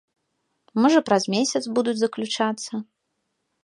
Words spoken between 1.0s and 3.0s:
праз месяц будуць заключацца.